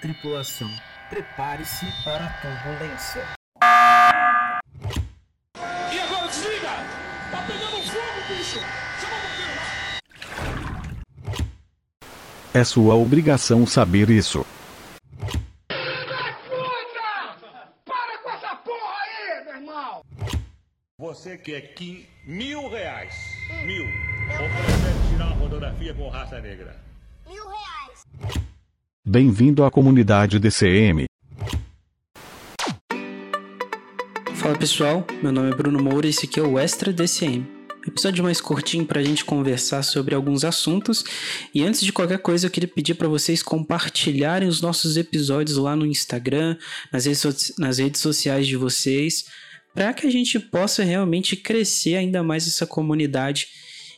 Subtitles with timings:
[0.00, 0.70] Tripulação,
[1.10, 3.22] prepare-se para a turbulência.
[5.92, 6.70] E agora desliga!
[7.30, 8.60] Tá pegando fogo, bicho!
[8.98, 9.62] Chama o bombeiro lá!
[12.54, 14.46] É sua obrigação saber isso.
[15.68, 17.36] Puta!
[17.84, 20.00] Para com essa porra aí, meu irmão!
[20.98, 23.14] Você quer que mil reais?
[23.66, 23.84] Mil.
[23.84, 26.89] Ou prefere tirar uma fotografia com raça negra?
[29.10, 31.06] Bem-vindo à comunidade DCM.
[34.36, 37.44] Fala pessoal, meu nome é Bruno Moura e esse aqui é o Extra DCM.
[37.84, 41.02] Episódio mais curtinho para a gente conversar sobre alguns assuntos.
[41.52, 45.74] E antes de qualquer coisa, eu queria pedir para vocês compartilharem os nossos episódios lá
[45.74, 46.56] no Instagram,
[46.92, 49.24] nas redes, nas redes sociais de vocês,
[49.74, 53.48] para que a gente possa realmente crescer ainda mais essa comunidade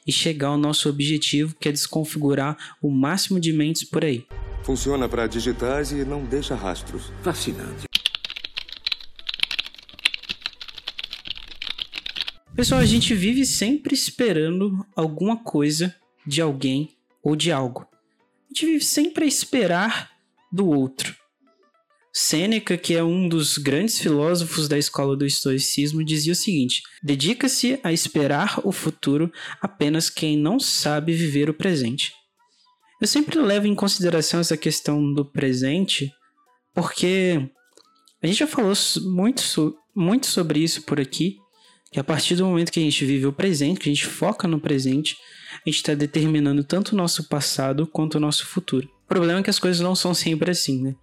[0.07, 4.25] e chegar ao nosso objetivo, que é desconfigurar o máximo de mentes por aí.
[4.63, 7.13] Funciona para digitais e não deixa rastros.
[7.23, 7.87] Fascinante.
[12.55, 16.91] Pessoal, a gente vive sempre esperando alguma coisa de alguém
[17.23, 17.89] ou de algo.
[17.91, 20.11] A gente vive sempre a esperar
[20.53, 21.17] do outro.
[22.13, 27.81] Sêneca, que é um dos grandes filósofos da escola do estoicismo, dizia o seguinte: dedica-se
[27.83, 32.13] a esperar o futuro apenas quem não sabe viver o presente.
[33.03, 36.15] Eu sempre levo em consideração essa questão do presente,
[36.73, 37.51] porque
[38.23, 38.73] a gente já falou
[39.07, 41.37] muito, muito sobre isso por aqui,
[41.91, 44.47] que a partir do momento que a gente vive o presente, que a gente foca
[44.47, 45.17] no presente,
[45.55, 48.89] a gente está determinando tanto o nosso passado quanto o nosso futuro.
[49.05, 50.95] O problema é que as coisas não são sempre assim, né?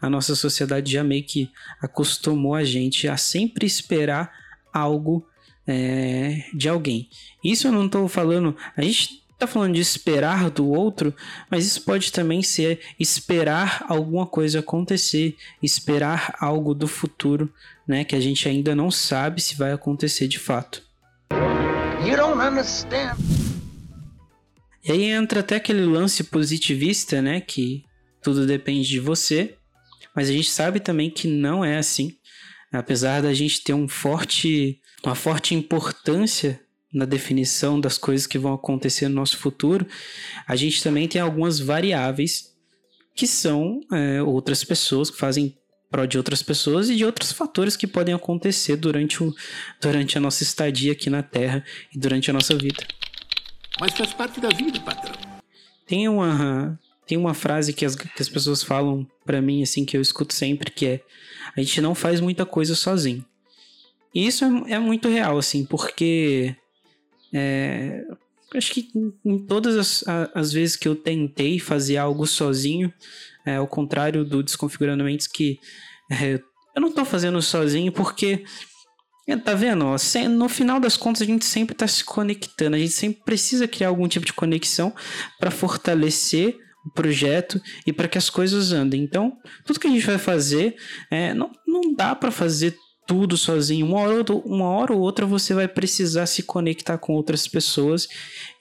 [0.00, 1.50] A nossa sociedade já meio que
[1.82, 4.32] acostumou a gente a sempre esperar
[4.72, 5.26] algo
[5.66, 7.08] é, de alguém.
[7.42, 8.56] Isso eu não estou falando.
[8.76, 11.14] A gente está falando de esperar do outro,
[11.48, 17.48] mas isso pode também ser esperar alguma coisa acontecer, esperar algo do futuro,
[17.86, 18.02] né?
[18.02, 20.82] Que a gente ainda não sabe se vai acontecer de fato.
[22.04, 23.16] You don't understand.
[24.84, 27.40] E aí entra até aquele lance positivista, né?
[27.40, 27.84] Que
[28.20, 29.54] tudo depende de você.
[30.16, 32.16] Mas a gente sabe também que não é assim.
[32.72, 36.60] Apesar da gente ter um forte, uma forte importância
[36.92, 39.86] na definição das coisas que vão acontecer no nosso futuro,
[40.46, 42.54] a gente também tem algumas variáveis
[43.14, 45.56] que são é, outras pessoas que fazem
[45.90, 49.34] pró de outras pessoas e de outros fatores que podem acontecer durante, o,
[49.80, 52.86] durante a nossa estadia aqui na Terra e durante a nossa vida.
[53.80, 55.14] Mas faz parte da vida, patrão.
[55.86, 59.96] Tem uma, tem uma frase que as, que as pessoas falam pra mim, assim, que
[59.96, 61.00] eu escuto sempre, que é:
[61.56, 63.24] a gente não faz muita coisa sozinho.
[64.14, 66.54] E isso é, é muito real, assim, porque.
[67.32, 68.04] É,
[68.54, 68.88] acho que
[69.24, 72.92] em, todas as, as vezes que eu tentei fazer algo sozinho,
[73.44, 75.58] é, ao contrário do Desconfigurando Mentes, que
[76.10, 76.40] é,
[76.74, 78.44] eu não tô fazendo sozinho porque.
[79.26, 79.84] É, Tá vendo?
[80.30, 82.76] No final das contas, a gente sempre tá se conectando.
[82.76, 84.94] A gente sempre precisa criar algum tipo de conexão
[85.38, 86.56] para fortalecer
[86.86, 89.02] o projeto e para que as coisas andem.
[89.02, 89.36] Então,
[89.66, 90.76] tudo que a gente vai fazer,
[91.10, 92.74] é, não, não dá para fazer
[93.08, 93.86] tudo sozinho.
[93.86, 98.06] Uma hora, ou uma hora ou outra você vai precisar se conectar com outras pessoas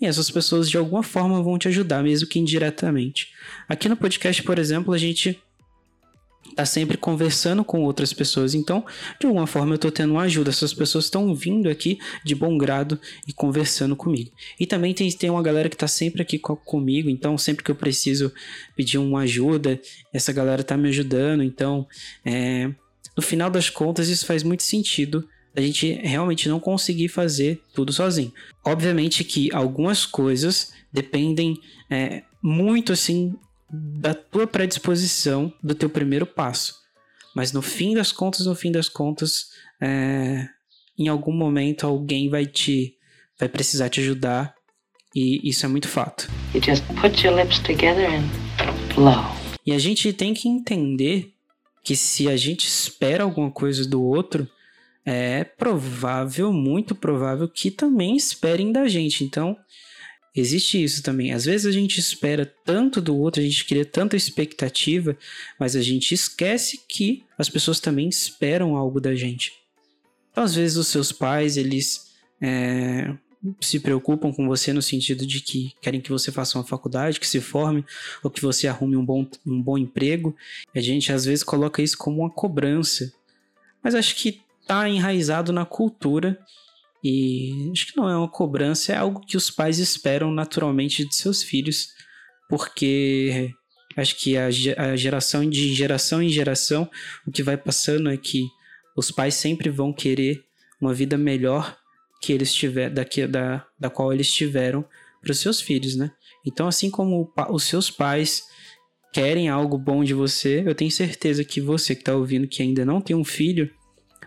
[0.02, 3.28] e essas pessoas de alguma forma vão te ajudar, mesmo que indiretamente.
[3.68, 5.38] Aqui no podcast, por exemplo, a gente
[6.56, 8.56] tá sempre conversando com outras pessoas.
[8.56, 8.86] Então,
[9.20, 10.50] de alguma forma eu tô tendo uma ajuda.
[10.50, 12.98] Essas pessoas estão vindo aqui de bom grado
[13.28, 14.32] e conversando comigo.
[14.58, 17.70] E também tem, tem uma galera que tá sempre aqui co- comigo, então sempre que
[17.70, 18.32] eu preciso
[18.78, 19.78] pedir uma ajuda,
[20.14, 21.44] essa galera tá me ajudando.
[21.44, 21.86] Então,
[22.26, 22.72] é,
[23.18, 25.28] no final das contas, isso faz muito sentido.
[25.56, 28.32] A gente realmente não conseguir fazer tudo sozinho.
[28.64, 33.34] Obviamente que algumas coisas dependem é, muito assim
[33.70, 36.76] da tua predisposição, do teu primeiro passo.
[37.36, 39.48] Mas no fim das contas, no fim das contas,
[39.82, 40.48] é,
[40.98, 42.94] em algum momento alguém vai te
[43.40, 44.54] vai precisar te ajudar
[45.16, 46.30] e isso é muito fato.
[46.54, 48.28] You just put your lips together and
[48.94, 49.26] blow.
[49.66, 51.34] E a gente tem que entender
[51.88, 54.46] que se a gente espera alguma coisa do outro,
[55.06, 59.24] é provável, muito provável que também esperem da gente.
[59.24, 59.56] Então,
[60.36, 61.32] existe isso também.
[61.32, 65.18] Às vezes a gente espera tanto do outro, a gente cria tanta expectativa,
[65.58, 69.54] mas a gente esquece que as pessoas também esperam algo da gente.
[70.30, 72.12] Então, às vezes, os seus pais, eles
[72.42, 73.16] é,
[73.62, 77.28] se preocupam com você no sentido de que querem que você faça uma faculdade, que
[77.28, 77.86] se forme,
[78.24, 80.36] ou que você arrume um bom, um bom emprego.
[80.76, 83.12] A gente às vezes coloca isso como uma cobrança.
[83.84, 86.38] Mas acho que tá enraizado na cultura
[87.04, 91.16] e acho que não é uma cobrança, é algo que os pais esperam naturalmente de
[91.16, 91.90] seus filhos,
[92.50, 93.54] porque
[93.98, 96.88] Acho que a, a geração de geração em geração,
[97.26, 98.48] o que vai passando é que
[98.96, 100.46] os pais sempre vão querer
[100.80, 101.76] uma vida melhor
[102.22, 104.86] que eles tiver, da, da, da qual eles tiveram
[105.22, 106.12] para os seus filhos, né?
[106.46, 108.44] Então, assim como os seus pais
[109.14, 112.86] querem algo bom de você, eu tenho certeza que você que está ouvindo que ainda
[112.86, 113.70] não tem um filho,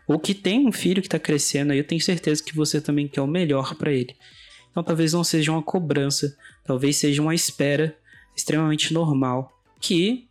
[0.07, 3.21] ou que tem um filho que está crescendo, eu tenho certeza que você também quer
[3.21, 4.15] o melhor para ele.
[4.71, 7.97] Então, talvez não seja uma cobrança, talvez seja uma espera
[8.37, 10.29] extremamente normal que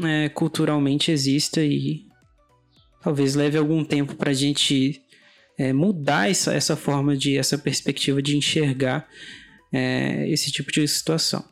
[0.00, 2.06] é, culturalmente exista e
[3.02, 5.02] talvez leve algum tempo para a gente
[5.58, 9.08] é, mudar essa, essa forma de, essa perspectiva de enxergar
[9.72, 11.44] é, esse tipo de situação.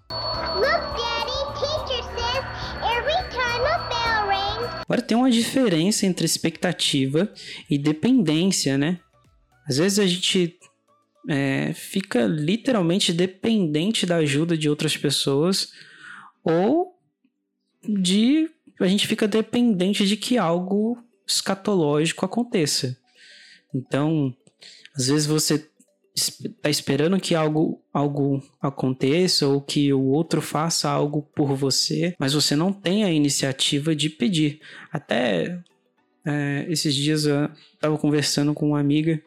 [4.83, 7.33] Agora tem uma diferença entre expectativa
[7.69, 9.01] e dependência, né?
[9.69, 10.57] Às vezes a gente
[11.29, 15.73] é, fica literalmente dependente da ajuda de outras pessoas
[16.45, 16.95] ou
[17.83, 18.49] de
[18.81, 22.97] a gente fica dependente de que algo escatológico aconteça.
[23.75, 24.35] Então,
[24.97, 25.69] às vezes você
[26.17, 32.33] está esperando que algo, algo aconteça ou que o outro faça algo por você, mas
[32.33, 34.61] você não tem a iniciativa de pedir.
[34.91, 35.63] Até
[36.25, 39.23] é, esses dias eu estava conversando com uma amiga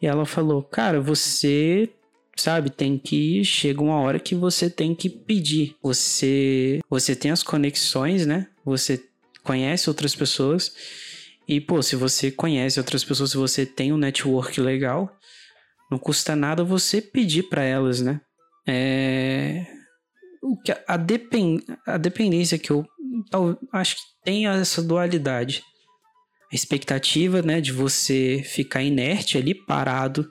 [0.00, 1.90] e ela falou: Cara, você
[2.36, 5.76] sabe, tem que chega uma hora que você tem que pedir.
[5.82, 8.48] Você você tem as conexões, né?
[8.64, 9.04] Você
[9.44, 10.74] conhece outras pessoas.
[11.46, 15.14] E pô, se você conhece outras pessoas, se você tem um network legal,
[15.90, 18.20] não custa nada você pedir para elas, né?
[18.66, 19.66] É
[20.42, 22.84] o que a, depend, a dependência que eu
[23.72, 25.62] acho que tem essa dualidade
[26.52, 30.30] a expectativa né, de você ficar inerte ali, parado,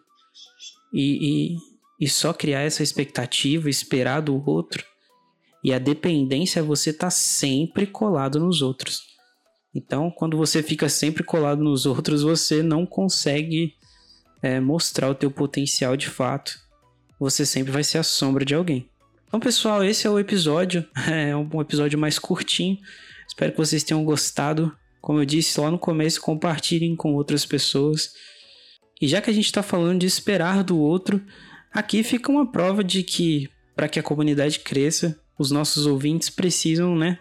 [0.94, 1.58] e, e,
[2.00, 4.86] e só criar essa expectativa, esperar do outro.
[5.64, 9.02] E a dependência é você estar tá sempre colado nos outros.
[9.74, 13.74] Então, quando você fica sempre colado nos outros, você não consegue
[14.42, 16.60] é, mostrar o teu potencial de fato.
[17.20, 18.90] Você sempre vai ser a sombra de alguém.
[19.28, 20.86] Então, pessoal, esse é o episódio.
[21.08, 22.78] É um episódio mais curtinho.
[23.28, 24.76] Espero que vocês tenham gostado.
[25.00, 28.14] Como eu disse lá no começo, compartilhem com outras pessoas.
[29.02, 31.22] E já que a gente está falando de esperar do outro,
[31.74, 36.96] aqui fica uma prova de que para que a comunidade cresça, os nossos ouvintes precisam,
[36.96, 37.20] né,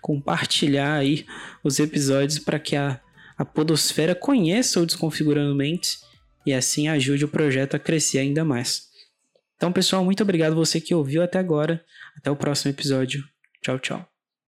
[0.00, 1.26] compartilhar aí
[1.64, 3.00] os episódios para que a,
[3.36, 6.00] a podosfera conheça o Desconfigurando Mentes
[6.46, 8.90] e assim ajude o projeto a crescer ainda mais.
[9.56, 11.84] Então, pessoal, muito obrigado você que ouviu até agora.
[12.16, 13.22] Até o próximo episódio.
[13.62, 14.11] Tchau, tchau.